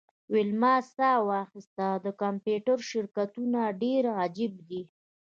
[0.33, 4.81] ویلما ساه واخیسته د کمپیوټر شرکتونه ډیر عجیب دي